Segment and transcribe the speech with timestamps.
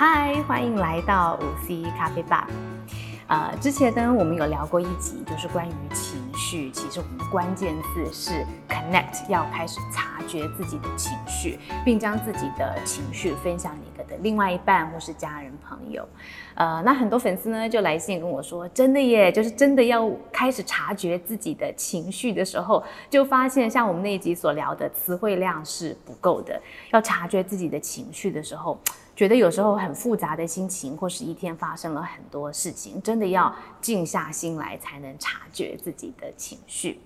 [0.00, 2.46] 嗨，欢迎来到五 C 咖啡吧。
[3.26, 6.70] 呃，之前呢，我们有聊过一集，就是关于情绪。
[6.70, 16.08] 其实我们的关键字是 connect，要开始察觉自己的情绪，并将自己的情绪分享给的另外一半或是家人朋友。
[16.54, 26.62] 呃，那很多粉丝呢就来信跟我说，真的耶，就是真的要开始察觉自己的情绪的时候，就发现像我们那一集所聊的词汇量是不够的。
[26.92, 28.78] 要察觉自己的情绪的时候。
[29.18, 37.00] 觉得有时候很复杂的心情，或是一天发生了很多事情，真的要静下心来才能察觉自己的情绪。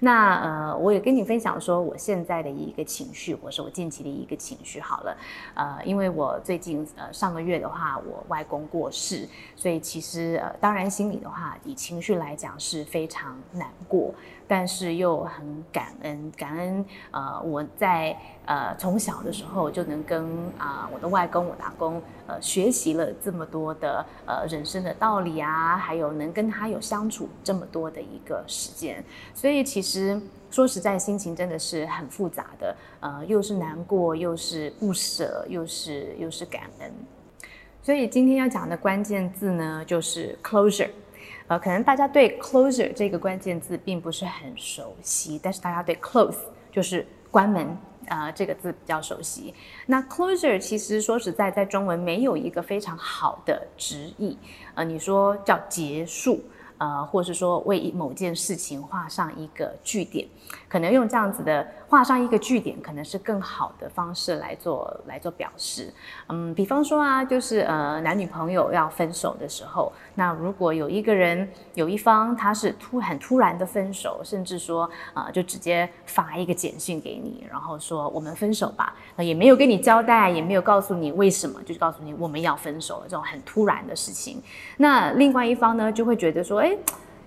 [0.00, 4.80] 那呃，我也跟你分享说，我现在的一个情绪，或是我近期的一个情绪。
[4.80, 5.16] 好了，
[5.54, 14.14] 呃，因为我最近呃上个月的话，我外公过世，所以其实呃，当然心里的话，以情绪来讲是非常难过，
[14.46, 20.24] 但是又很感恩，感恩呃我在呃从小的时候就能跟
[20.58, 29.64] 啊我的外公、我打工呃学习了这么多的呃人生的道理啊，还有能跟他有相处这么多的一个时间，所以所以。
[29.64, 36.92] 其实说实在，心情真的是很复杂的，呃，又是难过，又是不舍，又是又是感恩。
[37.82, 40.90] 所以今天要讲的关键字呢，就是 closure。
[41.46, 46.36] 呃，可能大家对 closure 这个关键字并不是很熟悉，但是大家对 close
[46.70, 47.76] 就是关门
[48.08, 49.54] 啊这个字比较熟悉。
[49.86, 54.38] 那 closure 其实说实在，在中文没有一个非常好的直译，
[54.74, 56.40] 呃，你说叫结束。
[56.78, 60.26] 呃，或是说为某件事情画上一个句点，
[60.68, 65.92] 可能用这样子的画上一个句点，可能是更好的方式来做来做表示。
[66.28, 84.40] 嗯，比方说啊，就是呃男女朋友要分手的时候，那如果有一个人有一方他是突很突然的分手，甚至说啊就直接发一个简讯给你，然后说我们分手吧，那也没有跟你交代，也没有告诉你为什么，就是告诉你我们要分手了这种很突然的事情，
[84.76, 86.67] 那另外一方呢就会觉得说，哎。
[86.68, 86.76] 哎，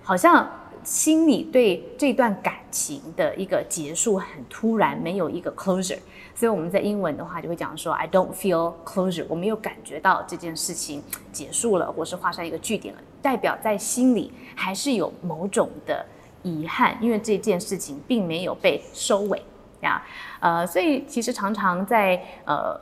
[0.03, 0.47] 好像
[0.83, 5.97] 心里对这段感情的一个结束很突然，没有一个 closure，
[6.35, 11.01] 所以我们在英文的话就会讲说 I don't feel closure，我没有感觉到这件事情
[11.31, 16.05] 结束了，或是画上一个句点了，代表在心里还是有某种的
[16.43, 19.41] 遗憾，因为这件事情并没有被收尾
[19.81, 20.03] 呀，
[20.39, 22.79] 呃，所以其实常常在呃。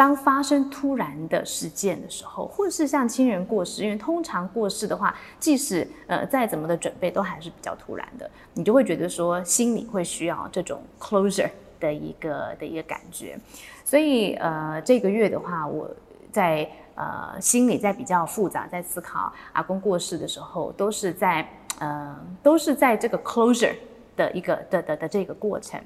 [0.00, 13.38] 当发生突然的事件的时候，或是像亲人过世，因为通常过世的话，即使呃再怎么的准备，都还是比较突然的，你就会觉得说心里会需要这种 closure 的一个的一个感觉。
[13.84, 15.94] 所以呃这个月的话，我
[16.32, 21.46] 在呃心里在比较复杂，在思考阿公过世的时候，都是在
[21.78, 23.74] 呃都是在这个 closure
[24.16, 25.78] 的一个的的的这个过程。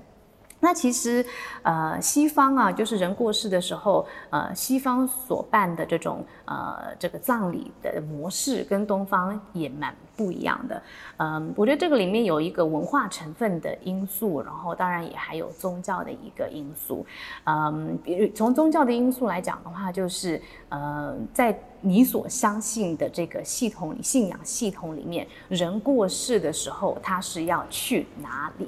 [0.65, 1.25] 那其实，
[1.63, 10.83] 呃，西方啊，就是人过世的时候，呃，西方所办的这种呃这个葬礼的模式，跟东方也蛮不一样的。
[11.19, 17.05] 嗯，我觉得这个里面有一个文化成分的因素，然后当然也还有宗教的一个因素。
[17.45, 28.67] 嗯，比如从宗教的因素来讲的话，就是呃，在你所相信的这个系统，信仰系统里面，人过世的时候，他是要去哪里？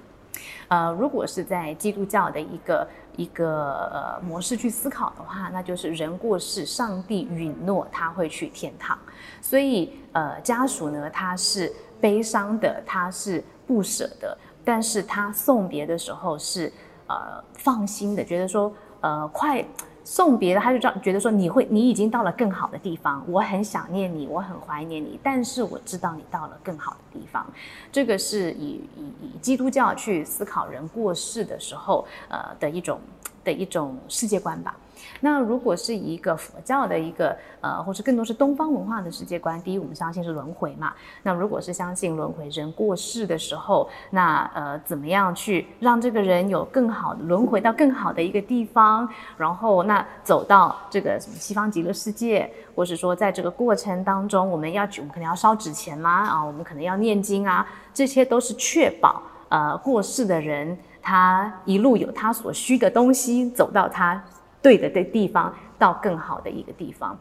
[0.69, 8.99] 呃，如果是在基督教的一个一个模式去思考的话，那就是人过世，上帝允诺他会去天堂，
[9.41, 16.73] 所以呃家属呢他是悲伤的，他是不舍的，但是他送别的时候是
[17.07, 19.65] 呃放心的，觉得说呃快。
[20.07, 27.45] 送别的，他就这样觉得说你会，你已经到了更好的地方，我很想念你，我很怀念你，但是我知道你到了更好的地方。
[27.91, 33.01] 这个是以以以基督教去思考人过世的时候，呃的一种
[33.43, 34.77] 的一种世界观吧。
[35.21, 40.93] 那如果是一个佛教的一个呃，或是更多是东方文化的世界观，第一，我们相信是轮回嘛。
[41.23, 64.23] 那如果是相信轮回，人过世的时候，那呃，怎么样去让这个人有更好的轮回到更好的一个地方，然后那走到这个什么西方极乐世界，或是说在这个过程当中，我们要我们可能要烧纸钱啦啊，我们可能要念经啊，这些都是确保呃过世的人他一路有他所需的东西走到他。
[64.67, 67.17] 对的的地方到更好的一个地方，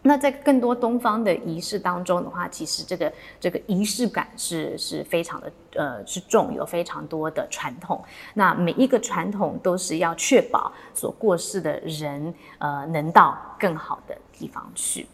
[0.00, 8.02] 那在更多东方的仪式当中的话，其实这个这个仪式感是是非常的呃是重，有非常多的传统。
[8.32, 15.06] 那每一个传统都是要确保所过世的人呃能到更好的地方去。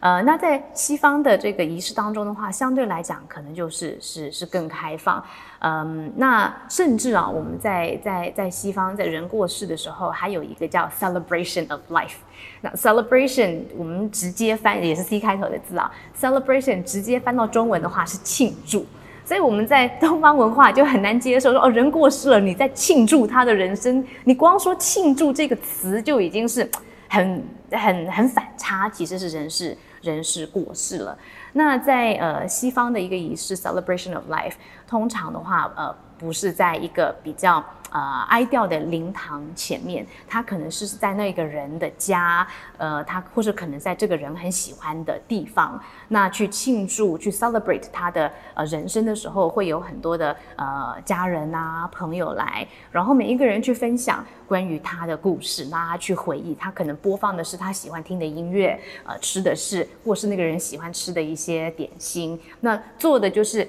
[0.00, 5.22] 呃，那在西方的这个仪式当中的话，相对来讲可能就是是是更开放。
[5.60, 12.16] 嗯，那甚至啊，我们在在在西方，在人过世的时候，还有一个叫 celebration of life。
[12.60, 15.90] 那 celebration 我们直接翻也是 C 开头的字啊
[16.20, 18.84] ，celebration 直接翻到中文的话是庆祝。
[19.24, 26.70] 所以我们在东方文化就很难接受说哦，人过世了，你在庆祝他的人生，你光说庆祝这个词就已经是
[27.08, 31.16] 很很很反差，其实是人事人事过世了。
[31.52, 34.54] 那在呃西方的一个仪式 celebration of life，
[34.86, 37.64] 通常的话呃不是在一个比较。
[37.96, 42.46] 呃，哀悼的灵堂前面，他可能是在那个人的家，
[42.76, 63.66] 呃，他或者可能在这个人很喜欢的地方，那去庆祝、去 celebrate 他的呃人生的时候，会有很多的呃家人啊、朋友来，然后每一个人去分享关于他的故事，那他去回忆，他可能播放的是他喜欢听的音乐，呃，吃的是或是那个人喜欢吃的一些点心，那做的就是。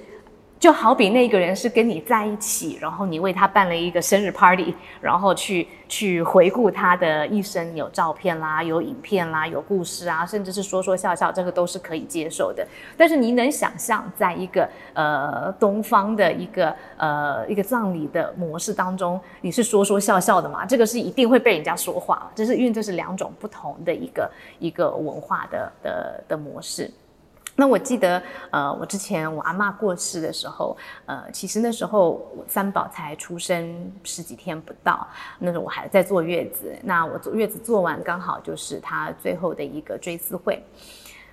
[0.58, 12.66] 就好比那个人是跟你在一起，然后你为他办了一个生日 party，然后去去回顾他的一生，有照片啦，有影片啦，有故事啊，甚至是说说笑笑，这个都是可以接受的。
[12.96, 20.66] 但是你能想象，在一个呃东方的一个呃一个葬礼的模式当中，你是说说笑笑的吗？
[20.66, 26.90] 这个是一定会被人家说话，这是因为这是两种不同的一个一个文化的的的模式。
[27.60, 28.22] 那我记得，
[28.52, 30.76] 呃，我之前我阿妈过世的时候，
[31.06, 35.04] 呃，其实那时候三宝才出生十几天不到，
[35.40, 36.72] 那时候我还在坐月子。
[36.84, 40.62] 那我坐月子做完，刚好就是他最后的一个追思会，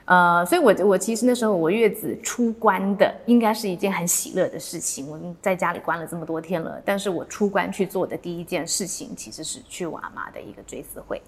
[0.05, 5.07] 呃，所以我我其实那时候我月子出关的，应该是一件很喜乐的事情。
[5.07, 11.21] 我在家里关了这么多天了，但是我出关去做的第一件事情，其实是去我阿妈的一个追思会。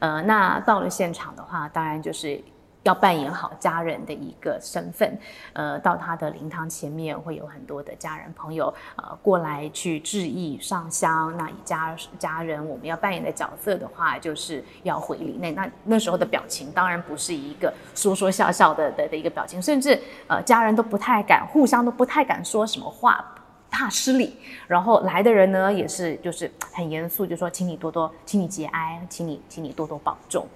[0.00, 2.42] 呃，那到了现场的话，当然就是。
[2.82, 5.18] 要扮演好家人的一个身份，
[5.52, 11.36] 呃，到他的灵堂前面会有很多的家人朋友，呃，过来去致意上香。
[11.36, 15.36] 那以家家人我们要扮演的角色的话，就是要回礼。
[15.40, 23.22] 那那那时候的表情当然不是一个说说笑笑的的的一个表情，甚至呃家人都不太敢，互相都不太敢说什么话，
[23.70, 24.36] 怕失礼。
[24.66, 30.46] 然后来的人呢也是就是很严肃，就说请你多多，请你节哀，请你请你多多保重。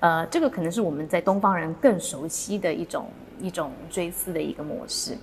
[0.00, 3.06] 呃，这个可能是我们在东方人更熟悉的一种
[3.40, 5.16] 一种追思的一个模式。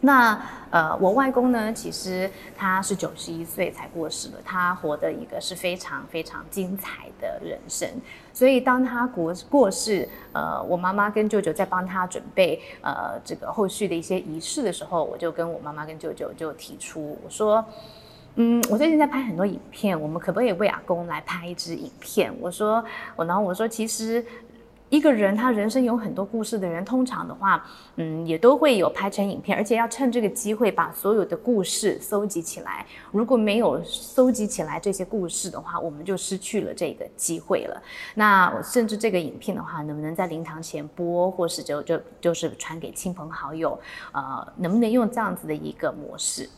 [0.00, 0.40] 那
[0.70, 7.88] 呃，我外公呢，其实他是九十一岁才过世的，他活的一个是非常非常精彩的人生。
[8.32, 17.64] 所以当他过过世，呃，我妈妈跟舅舅在帮他准备呃这个后续的一些仪式的时候，我就跟我妈妈跟舅舅就提出，我说。
[18.38, 22.30] 嗯，我最近在拍很多影片，我们可不可以为阿公来拍一支影片？
[22.38, 22.84] 我说，
[23.16, 24.22] 我然后我说，其实
[24.88, 27.64] 一个人他人生有很多故事的人，通常的话，
[27.96, 32.86] 嗯，也都会有拍成影片，而且要趁这个机会把所有的故事搜集起来。
[33.10, 37.82] 如果没有搜集起来这些故事的话，我们就失去了这个机会了。
[38.14, 43.76] 那甚至这个影片的话，能不能在灵堂前播，或是就就就是传给亲朋好友？
[44.12, 46.48] 呃，能不能用这样子的一个模式？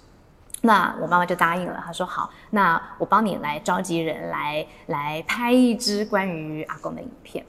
[0.61, 7.43] 那我妈妈就答应了，她说好，那我帮你来召集人来来拍一支关于阿公的影片。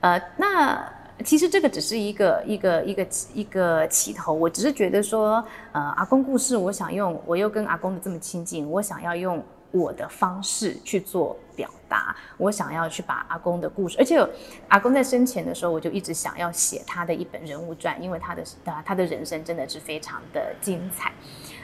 [0.00, 0.92] 呃，那
[1.24, 14.26] 其实这个只是一个一个一个一个起头，我只是觉得说，呃，阿公故事，我想用，我又跟阿公的这么亲近，我想要用我的方式去做表达，我想要去把阿公的故事，而且
[14.68, 21.12] 阿公在生前的时候，我就一直想要写他的一本人物传，因为他的啊他的人生真的是非常的精彩。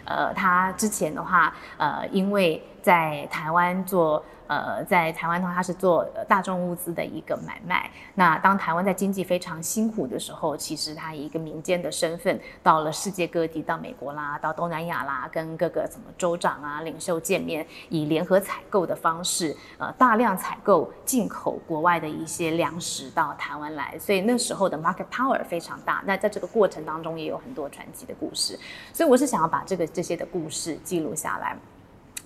[0.05, 4.23] 呃，他之前的话，呃，因为在台湾做。
[4.49, 7.91] 呃，在台湾的话，他是做大众物资的一个买卖。
[8.15, 23.99] 那当台湾在经济非常辛苦的时候，其实他以一个民间的身份，到了世界各地，到美国啦，到东南亚啦，跟各个什么州长啊、领袖见面，以联合采购的方式，呃，大量采购进口国外的一些粮食到台湾来。
[23.99, 26.05] 所以那时候的 market power 非常大。
[26.07, 28.57] 那在这个过程当中，也有很多传奇的故事。
[28.93, 31.57] 所以我是想要把这个这些的故事记录下来。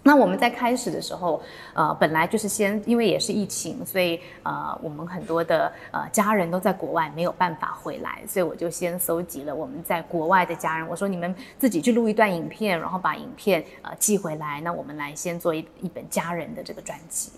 [0.03, 1.43] 那我们在开始的时候，
[1.75, 10.89] 呃，本来就是先，因为也是疫情，所以呃，我们很多的呃家人都在国外，没有办法回来，所以我就先搜集了我们在国外的家人。
[10.89, 17.33] 我说你们自己去录一段影片，然后把影片呃寄回来，那我们来先做一一本家人的这个专辑。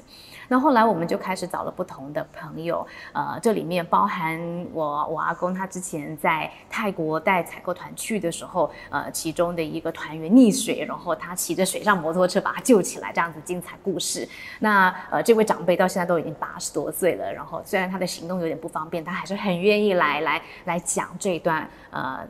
[0.52, 4.38] 那后来我们就开始找了不同的朋友，呃，这里面包含
[4.74, 14.28] 我我阿公他之前在泰国带采购团去的时候，呃，其中的一个团员溺水，然后他骑着水上摩托车把他救起来，这样子精彩故事。
[14.58, 22.20] 那呃，这位长辈到现在都已经八十多岁了，然后虽然他的行动有点不方便，他还是很愿意来来来讲这段呃。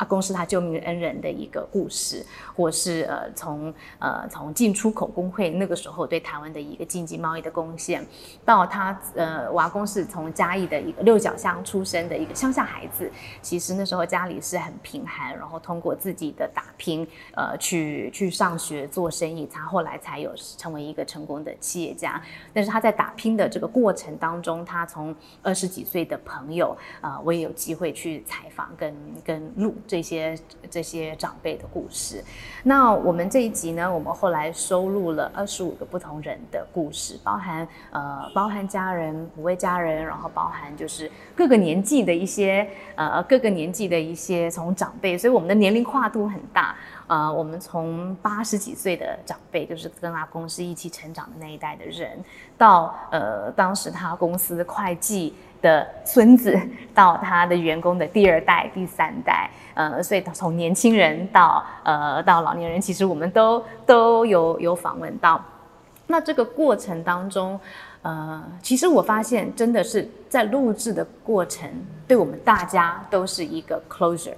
[0.00, 2.24] 阿公是他救命恩人的一个故事，
[2.56, 8.02] 或是呃从呃从进出口工会那个时候对台湾的一个经济贸易的贡献，
[8.42, 22.18] 到他呃阿公是从嘉义的一个六角乡出生的一个乡下孩子，其实那时候家里是很贫寒，然后通过自己的打拼，呃去去上学做生意，他后来才有成为一个成功的企业家。
[22.54, 29.74] 但是他在打拼的这个过程当中，他从二十几岁的朋友啊，我也有机会去采访跟跟录。
[29.90, 30.38] 这些
[30.70, 32.22] 这些长辈的故事，
[32.62, 46.76] 那我们这一集呢，我们后来收录了二十五个不同人的故事，包含呃包含家人五位家人，然后包含就是各个年纪的一些呃各个年纪的一些从长辈，所以我们的年龄跨度很大。
[47.10, 52.16] 呃，我们从八十几岁的长辈，就是跟阿公是一起成长的那一代的人，
[52.56, 56.56] 到呃当时他公司会计的孙子，
[56.94, 65.44] 到他的员工的第二代、第三代，呃，所以从年轻人到呃到老年人，其实我们都都有有访问到。
[66.06, 67.58] 那这个过程当中，
[68.02, 71.68] 呃，其实我发现真的是在录制的过程，
[72.06, 74.34] 对我们大家都是一个 closure。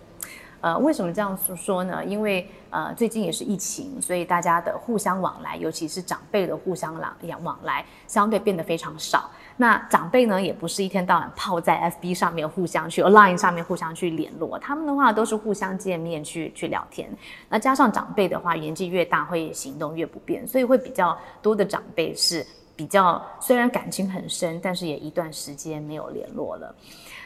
[0.62, 2.02] 呃，为什么这样说呢？
[2.04, 9.28] 因为呃，最近也是疫情，所以大家的互相往来，尤其是长辈的互相往往来，相对变得非常少。
[9.56, 17.10] 那长辈呢，也不是一天到晚泡在 FB 上面互相去 Line 上面互相去联络，他们的话都是互相见面去去聊天。
[17.48, 26.74] 那加上长辈的话，年纪越大会行动越不便，所以会比较多的长辈是比较虽然感情很深，但是也一段时间没有联络了。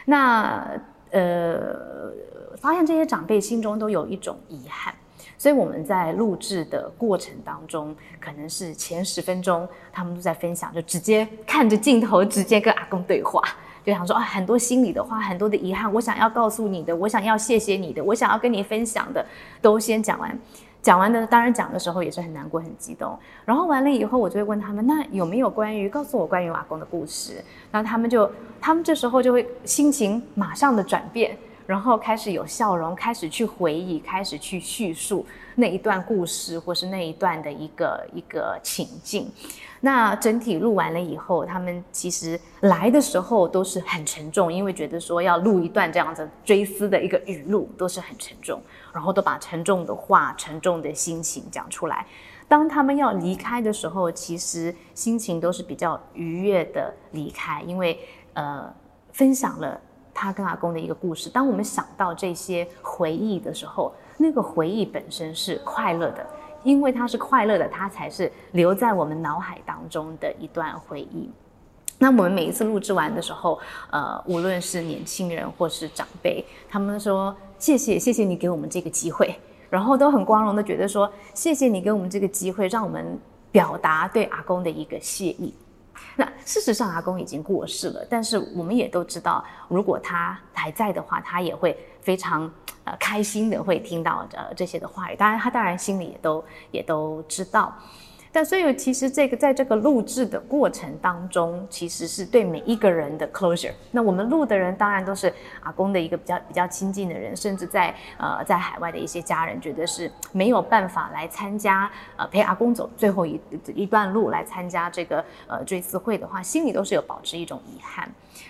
[0.05, 0.67] 那
[1.11, 2.11] 呃，
[2.57, 4.93] 发现这些长辈心中都有一种遗憾，
[5.37, 13.41] 所以我们在录制的过程当中，可能是前十分钟他们都在分享，就直接看着镜头，直接跟阿公对话，
[13.85, 19.25] 就想说啊，很多心里的话，很多的遗憾，我想要告诉你的，我想要谢谢你的，我想要跟你分享的，
[19.61, 20.37] 都先讲完。
[20.87, 23.19] 讲完的，当然讲的时候也是很难过、很激动。
[23.43, 27.43] 然后完了以后，我就会问他们：那有没有关于告诉我关于瓦工的故事？
[27.69, 35.25] 然后他们就，他们这时候就会心情马上的转变，然后开始有笑容，开始去回忆，开始去叙述
[35.55, 39.29] 那一段故事，或是那一段的一个一个情境。
[39.81, 48.59] 那整体录完了以后，他们其实来的时候都是很沉重，因为觉得说要录一段这样子追思的一个语录，都是很沉重，
[48.97, 52.03] 然后都把沉重的话、沉重的心情讲出来。
[52.47, 57.99] 当他们要离开的时候，其实心情都是比较愉悦的离开，因为
[58.33, 58.73] 呃，
[59.11, 59.79] 分享了
[60.15, 61.29] 他跟阿公的一个故事。
[61.29, 66.25] 当我们想到这些回忆的时候，那个回忆本身是快乐的。
[66.63, 71.29] 因为它是快乐的，它才是留在我们脑海当中的一段回忆。
[71.99, 79.35] 那我们每一次录制完的时候，呃，无论是年轻人或是长辈，他们说谢谢，谢谢你给我们这个机会，
[79.69, 83.19] 然后都很光荣的觉得说谢谢你给我们这个机会，让我们
[83.51, 85.53] 表达对阿公的一个谢意。
[86.15, 92.51] 那事实上，阿公已经过世了，但是我们也都知道，如果他还在的话，他也会非常。
[92.83, 97.75] 呃，开心的会听到呃这些的话语，当然他当然心里也都也都知道，
[98.31, 103.71] 但所以其实这个在这个录制的过程当中，其实是对每一个人的 closure。
[103.91, 113.39] 那我们录的人当然都是阿公的一个比较比较亲近的人，甚至在呃在海外的一些家人，觉得是没有办法来参加呃陪阿公走最后一
[113.73, 118.09] 一段路来参加这个呃追思会的话，心里都是有保持一种遗憾。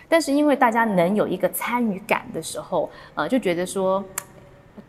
[0.10, 4.04] 但是因为大家能有一个参与感的时候，呃，就觉得说。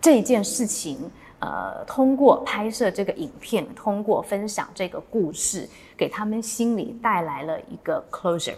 [0.02, 8.56] 这件事情，呃，通过拍摄这个影片，通过分享这个故事，给他们心里带来了一个 closure。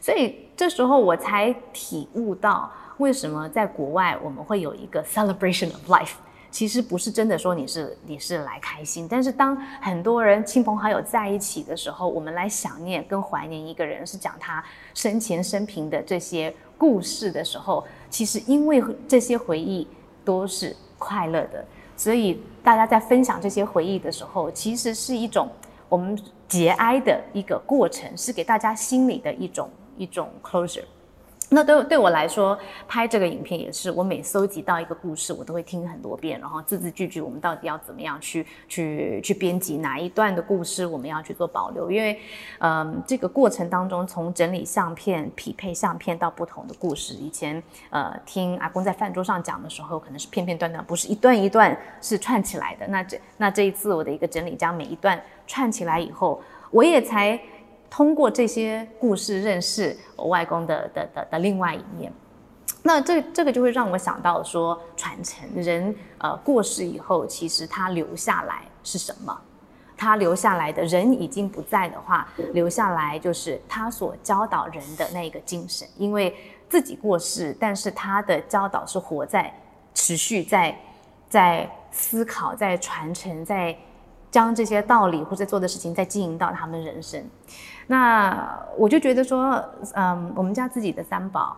[0.00, 6.14] 所以这时候我才体悟到，为什么在国外我们会有一个 celebration of life。
[6.50, 14.64] 其实不是真的说你是你是来开心，但是当很多人亲朋好友在一起的时候，我们来想念跟怀念一个人，是讲他
[14.94, 19.86] 生前生平的这些故事的时候，其实因为这些回忆。
[20.26, 21.64] 都是快乐的，
[21.96, 25.48] 所以大家在分享这些回忆的时候，其实是一种
[25.88, 30.84] 我们节哀的一个过程，是给大家心里的一种一种 closure。
[31.48, 42.18] 那对对我来说，拍这个影片也是，我每搜集到一个故事，我都会听很多遍，然后字字句句，我们到底要怎么样去去去编辑哪一段的故事，我们要去做保留，因为，
[42.58, 52.86] 嗯，这个过程当中，从整理相片、匹配相片到不同的故事，以前呃听阿公在饭桌上讲的时候，可能是片片段段，不是一段一段是串起来的。
[52.88, 57.40] 那这那这一次我的一个整理，将每一段串起来以后，我也才。
[57.88, 62.12] 通过这些故事认识我外公的的的的另外一面，
[62.82, 69.36] 那这这个就会让我想到说，传承人呃过世以后，其实他留下来是什么？
[69.96, 75.88] 他留下来的人已经不在的话，留下来就是他所教导人的那个精神。
[75.96, 76.36] 因为
[76.68, 79.50] 自己过世，但是他的教导是活在
[79.94, 80.78] 持续在
[81.30, 83.74] 在思考，在传承，在
[84.36, 87.24] 将这些道理或者做的事情再经营到他们人生。
[87.86, 89.64] 那我就觉得说，
[89.94, 91.56] 嗯，我们家自己的三宝，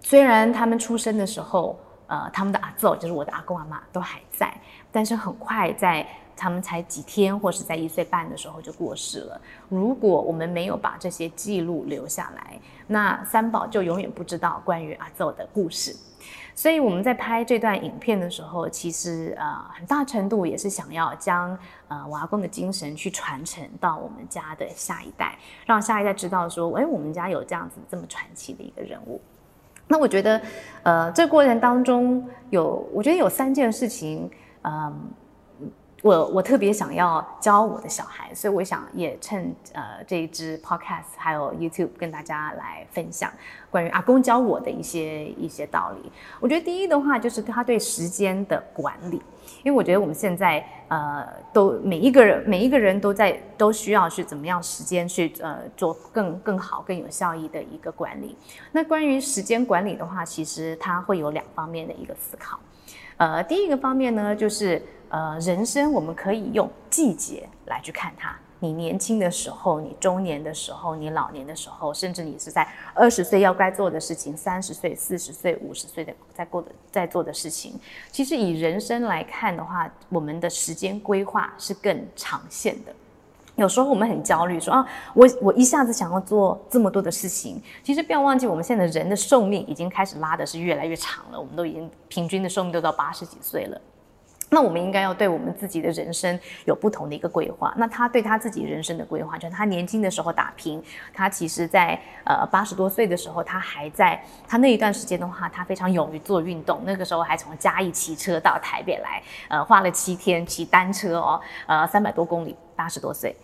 [0.00, 1.78] 虽然他们出生的时候，
[2.08, 4.52] 呃，他们的阿祖就是我的阿公阿妈都还在，
[4.90, 6.04] 但是很快在
[6.36, 9.40] 他们才几天或是在一岁半的时候就过世了。
[9.68, 15.94] 如果我们没有把这些记录留下来，那三宝就永远不知道关于阿祖的故事。
[16.56, 29.20] 所以我们在拍这段影片的时候，其实呃很大程度也是想要将呃瓦工的精神去传承到我们家的下一代，让下一代知道说，哎，我们家有这样子这么传奇的一个人物。
[29.86, 30.40] 那我觉得，
[30.82, 34.28] 呃，这过程当中有，我觉得有三件事情，
[34.62, 35.10] 嗯。
[36.06, 43.28] 我我特别想要教我的小孩，所以我想也趁呃这一支 podcast 还有 YouTube 跟大家来分享
[43.68, 46.12] 关于阿公教我的一些一些道理。
[46.38, 49.20] 我觉得第一的话就是他对时间的管理，
[49.64, 58.36] 因为我觉得我们现在呃都每一个人每一个人都在都需要去怎么样时间去呃做更更好更有效益的一个管理。
[58.70, 62.60] 那关于时间管理的话，其实它会有两方面的一个思考。
[63.16, 64.80] 呃，第一个方面呢就是。
[65.08, 68.36] 呃，人生我们可以用季节来去看它。
[68.58, 77.78] 你年轻的时候，你中年的时候，你老年的时候，甚至你是在二十岁要该做的事情，三十岁、四十岁、五十岁的在过的在做的事情。
[78.10, 82.94] 其实以人生来看的话，我们的时间规划是更长线的。
[83.56, 87.62] 有时候我们很焦虑，说啊，我我一下子想要做这么多的事情。
[87.82, 91.38] 其实不要忘记，我们现在人的寿命已经开始拉的是越来越长了。
[91.38, 93.80] 我们都已经平均的寿命都到八十几岁了。
[94.48, 97.74] 那我们应该要对我们自己的人生有不同的一个规划。
[97.76, 106.80] 那他对他自己人生的规划，就是他年轻的时候打拼，他其实在呃八十多岁的时候，他还在他那一段时间的话，他非常勇于做运动。
[106.84, 112.56] 那个时候还从嘉义骑车到台北来，呃，花了七天骑单车哦，呃，三百多公里。
[112.76, 113.34] 八十多岁，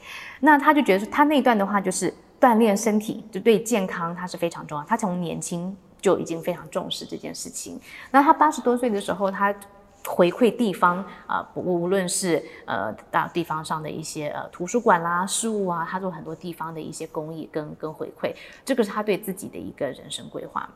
[0.40, 4.84] 那他就觉得说，他那一段的话就是锻炼身体，就对健康他是非常重要。
[4.84, 7.80] 他从年轻就已经非常重视这件事情。
[8.10, 9.54] 那他八十多岁的时候，他。
[10.04, 18.34] 回馈地方啊，无论是呃到地方上的一些呃图书馆啦、事务啊，他做很多地方的一些公益跟跟回馈，
[18.64, 20.68] 这个是他对自己的一个人生规划。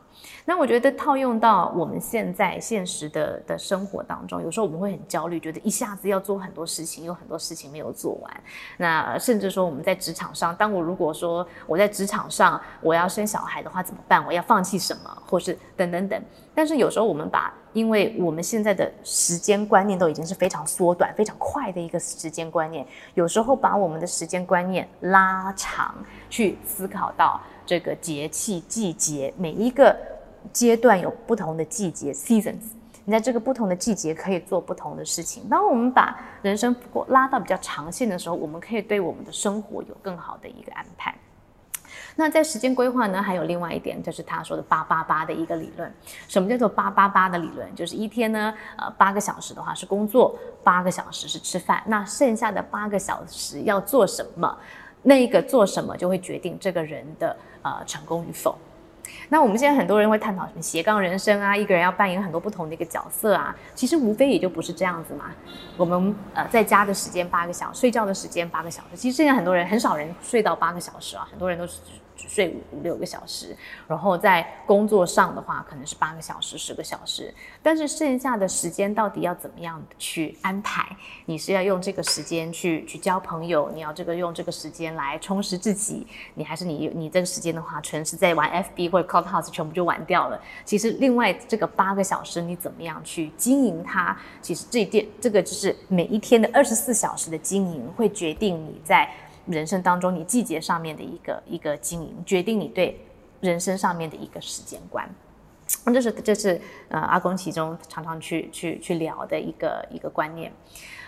[0.45, 8.43] 那我觉得套用到我们现在现实的的生活当中，有时候我们会很焦虑，觉得一下子要做很多事情，有很多事情没有做完。
[8.77, 14.25] 那甚至说我们在职场上，当我如果说我在职场上我要生小孩的话怎么办？
[14.25, 16.21] 我要放弃什么，或是等等等。
[16.55, 25.93] 但是有时候我们把，因为我们现在的时间观念都已经是非常缩短、非常快的一个时间观念，有时候把我们的时间观念拉长，
[26.27, 29.95] 去思考到这个节气、季节，每一个
[30.51, 32.71] 阶段有不同的季节 （seasons），
[33.05, 35.47] 你在这个不同的季节可以做不同的事情。
[35.47, 36.75] 当我们把人生
[37.09, 41.13] 拉到比较长线的时候，我们可以对我们的生活有更好的一个安排。
[42.19, 45.93] 那在时间规划呢，还有另外一点，就是他说的八八八的一个理论。
[46.27, 47.73] 什么叫做八八八的理论？
[47.75, 54.57] 就是一天呢，呃，八个小时的话是工作，八个小时是吃饭，那剩下的八个小时要做什么？
[55.03, 58.57] 那个做什么就会决定这个人的呃成功与否。
[59.29, 65.25] 那我们现在很多人会探讨什么斜杠人生啊，一个人要扮演很多不同的一个角色啊，其实无非也就不是这样子嘛。
[65.77, 71.79] 我们呃在家的时间八个小时，睡觉的时间八个小时，其实现在很多人很少人睡到八个小时啊，很多人都是。
[72.17, 73.55] 睡五五六个小时，
[73.87, 77.33] 然后在工作上的话，可能是八个小时、十个小时。
[77.61, 80.87] 但是剩下的时间到底要怎么样去安排？
[81.25, 83.69] 你是要用这个时间去去交朋友？
[83.73, 86.07] 你要这个用这个时间来充实自己？
[86.33, 90.41] 你还是你你这个时间的话，全是在玩 FB 或者 Clubhouse，全部就玩掉了。
[90.65, 94.17] 其实另外这个八个小时，你怎么样去经营它？
[94.41, 99.09] 其实这点这个就是每一天的二十四小时的经营，会决定你在。
[99.47, 102.99] 人生当中，你季节上面的一个一个经营，决定你对
[103.41, 105.09] 人生上面的一个时间观。
[105.85, 110.51] 这是这是呃阿公其中常常去去去聊的一个一个观念。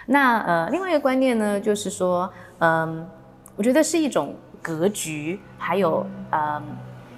[0.08, 3.08] 那呃另外一个观念呢，就是说，嗯，
[3.56, 6.63] 我觉得是一种格局，还有嗯。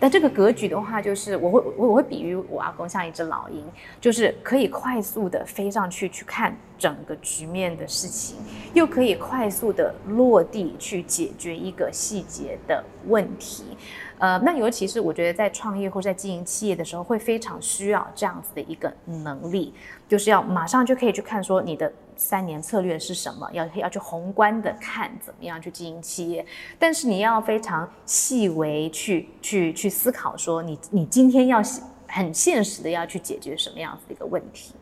[0.02, 3.64] 但这个格局的话，就是我会我会比喻我阿公像一只老鹰，
[4.00, 8.38] 就是可以快速的飞上去去看整个局面的事情，
[8.74, 13.78] 又可以快速的落地去解决一个细节的问题。
[14.18, 19.72] 呃，那尤其是我觉得在创业或在经营企业的时候，会非常需要这样子的一个能力，
[20.08, 26.46] 就是要马上就可以去看说你的三年策略是什么，要要去宏观的看怎么样去经营企业，
[26.78, 31.60] 但是你要非常细微去去去思考说你你今天要
[32.08, 34.76] 很现实的要去解决什么样子的一个问题。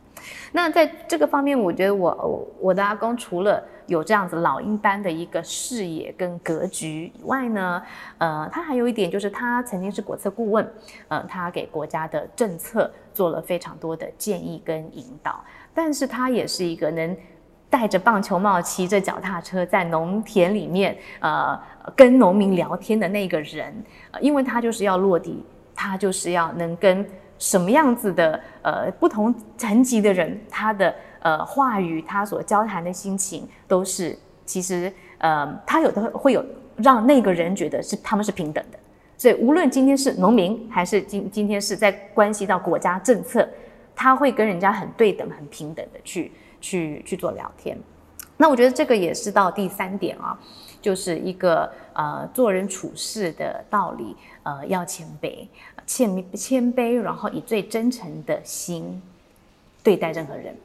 [0.51, 7.81] 那在这个方面，我觉得我我我的阿公除了有这样子老鹰般的一个视野跟格局以外呢，
[8.17, 10.69] 呃，他还有一点就是他曾经是国策顾问，
[11.07, 15.41] 呃，他给国家的政策做了非常多的建议跟引导，
[15.73, 17.15] 但是他也是一个能
[17.69, 21.59] 戴着棒球帽、骑着脚踏车在农田里面，呃，
[21.95, 23.73] 跟农民聊天的那个人，
[24.21, 25.43] 因为他就是要落地，
[25.75, 27.05] 他就是要能跟。
[27.41, 34.13] 什么样子的呃不同层级的人，他的呃话语，他所交谈的心情，都是
[34.45, 38.77] 其实呃他有的会有让那个人觉得是他们是平等的，
[39.15, 43.47] 所以无论今天是农民，还是今今天是在关系到国家政策，
[44.01, 46.31] 他会跟人家很对等、很平等的去
[46.61, 47.77] 去去做聊天。
[48.37, 50.39] 那我觉得这个也是到第三点啊，
[50.81, 55.45] 就是一个呃做人处事的道理，呃要谦卑。
[55.85, 59.01] 谦谦卑，然后以最真诚的心
[59.83, 60.55] 对待任何人，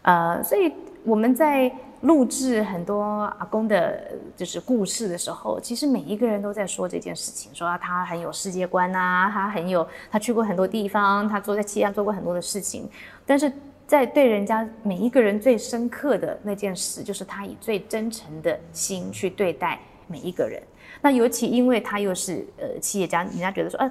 [0.00, 0.72] 呃，所以
[1.04, 1.70] 我们在
[2.02, 3.02] 录制很多
[3.38, 12.88] 阿公的，就是故事的时候，其实每一个人都在说这件事情，说他很有世界观啊，他很有，他去过很多地方，他坐在企业做过很多的事情，
[13.26, 13.52] 但是
[13.86, 20.62] 在对人家每一个人最深刻的那件事，就是他以最真诚的心去对待每一个人。
[21.02, 23.90] 那尤其因为他又是呃企业家，人家觉得说，呃。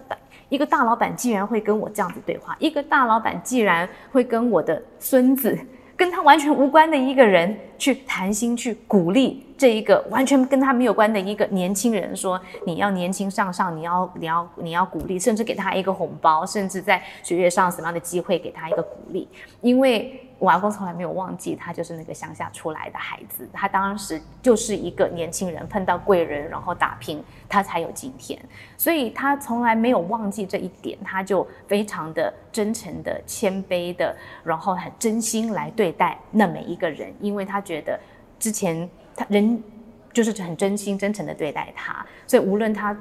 [0.49, 5.55] 一个大老板既然会跟我这样子对话，一个大老板既然会跟我的孙子，
[5.95, 19.27] 跟他完全无关的一个人去谈心、去鼓励这一个完全跟他没有关的一个年轻人，说你要年轻向上，你要你要你要鼓励，甚至给他一个红包，甚至在学业上什么样的机会给他一个鼓励，
[19.61, 20.25] 因为。
[20.39, 23.45] 我阿公从来没有忘记，他就是那个乡下出来的孩子。
[23.51, 28.39] 他当时就是一个年轻人，碰到贵人，然后打拼，他才有今天。
[28.77, 37.99] 所以他从来没有忘记这一点，他就非常的真诚的、谦卑的，然后很真心来对待那每一个人，因为他觉得
[38.39, 39.63] 之前他人
[40.12, 42.95] 就是很真心、真诚的对待他，所以无论他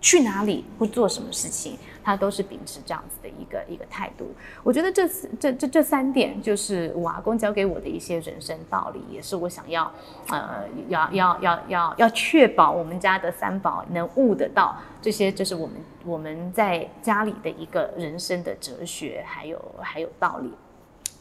[0.00, 1.78] 去哪里或做什么事情。
[2.04, 4.26] 他都是秉持这样子的一个一个态度，
[4.64, 5.06] 我觉得这
[5.38, 9.84] 这这这三点就是瓦工教给我的一些人生道理，也是我想要，
[10.28, 20.50] 呃，要要要要要确保我们家的三宝能悟得到这些，就是我们我们在家里的一个人生的哲学，还有还有道理。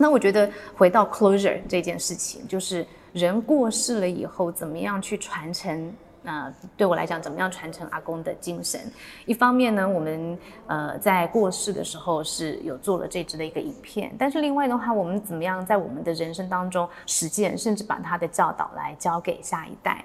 [0.01, 2.83] 那我觉得回到 closure 这件事情，就是
[3.13, 5.93] 人过世了以后，怎么样去传承？
[6.23, 8.79] 那对我来讲，怎么样传承阿公的精神？
[9.25, 20.03] 一方面呢，我们呃在过世的时候是有做了这支的一个影片，但是另外的话，我们怎么样在我们的人生当中实践，甚至把他的教导来教给下一代，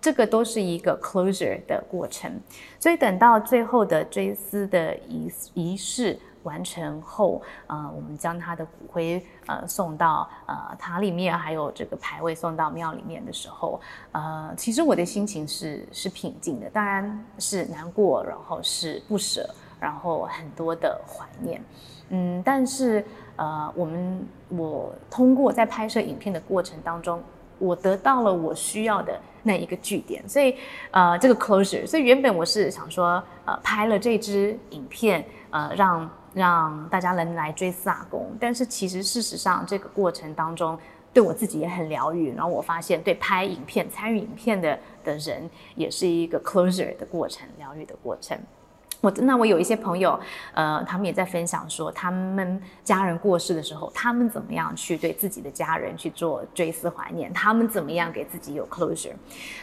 [0.00, 2.30] 这个都是一个 closure 的过程。
[2.78, 6.18] 所以等到最后的追思的仪仪式。
[6.42, 13.80] 完成后，呃，我们将他的骨灰呃送到呃塔里面，还有这个牌位送到庙里面的时候，
[14.12, 19.48] 呃，其实我的心情是是平静的，当然是难过，然后是不舍，
[19.78, 21.62] 然后很多的怀念，
[22.08, 23.04] 嗯，但是
[23.36, 27.22] 呃，我们我通过在拍摄影片的过程当中，
[27.58, 30.56] 我得到了我需要的那一个据点，所以
[30.90, 40.78] 呃，这个 closure，所以原本我是想说，呃，拍了这支影片，呃，让让大家能来追思阿公，但是其实事实上这个过程当中，
[41.12, 42.34] 对我自己也很疗愈。
[42.34, 48.38] 然后我发现，对拍影片、参与影片的的人，也是一个 closure 的过程，疗愈的过程。
[49.00, 50.20] 我那我有一些朋友，
[50.52, 59.14] 呃，他们也在分享说，他们家人过世的时候，他们怎么样去对自己的家人去做追思怀念，他们怎么样给自己有 closure。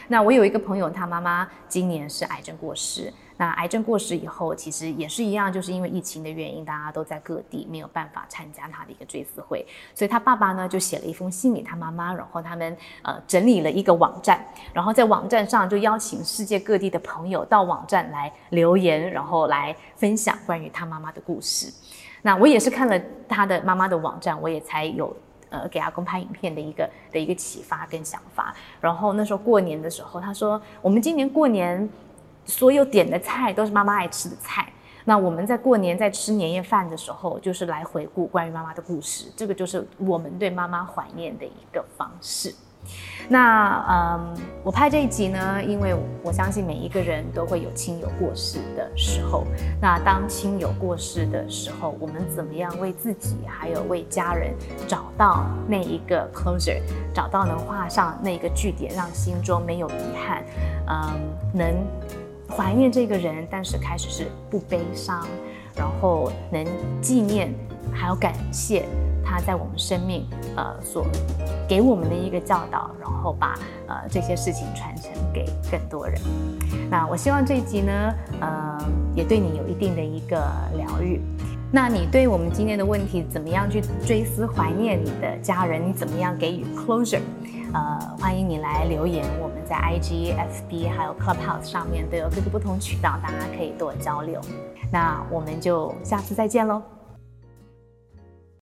[0.08, 3.12] 那我有一个朋友，他妈妈今年是癌症过世。
[3.38, 21.72] 那癌症过世以后，其实也是一样，就是因为疫情的原因，大家都在各地，没有办法参加他的一个追思会，所以他爸爸呢就写了一封信给他妈妈，然后他们呃整理了一个网站，然后在网站上就邀请世界各地的朋友到网站来留言，然后来分享关于他妈妈的故事。
[22.22, 25.16] 那我也是看了他的妈妈的网站，我也才有。
[25.50, 28.54] 呃，给阿公拍影片的一个的一个启发跟想法。
[28.82, 31.88] 然后那时候过年的时候，他说我们今年过年
[32.48, 34.66] 所有点的菜都是妈妈爱吃的菜。
[35.04, 39.30] 那我们在过年在吃年夜饭的时候，就是来回顾关于妈妈的故事。
[39.36, 42.54] 这个就是我们对妈妈怀念的一个方式。
[43.28, 49.44] 那嗯，我拍这一集呢，因为我相信每一个人都会有亲友过世的时候。
[49.80, 54.54] 那当亲友过世的时候，我们怎么样为自己还有为家人
[54.86, 56.80] 找到那一个 closure，
[57.14, 60.42] 找到能画上那个句点，让心中没有遗憾，
[60.86, 61.20] 嗯，
[61.52, 61.74] 能
[62.48, 65.26] 怀念这个人，但是开始是不悲伤，
[65.76, 66.66] 然后能
[67.00, 67.52] 纪念，
[67.92, 68.86] 还有感谢。
[69.30, 71.04] 他在我们生命，呃，所
[71.68, 76.18] 给我们的一个教导，然后把呃这些事情传承给更多人。
[76.90, 78.78] 那我希望这一集呢，呃，
[79.14, 80.36] 也对你有一定的一个
[80.78, 81.20] 疗愈。
[81.70, 85.86] 那你对我们今天的问题，怎么样去追思怀念你的家人？
[85.86, 87.20] 你怎么样给予 closure？
[87.74, 89.26] 呃，欢迎你来留言。
[89.40, 94.40] 我们在 IG、FB 还有 Clubhouse 上面都有各个不同渠道，大家可以多交流。
[94.90, 96.82] 那我们就下次再见喽。